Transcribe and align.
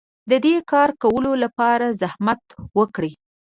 د 0.29 0.31
دې 0.45 0.55
کار 0.71 0.89
کولو 1.03 1.31
لپاره 1.43 1.85
زحمت 2.01 2.41
وکړئ. 2.77 3.11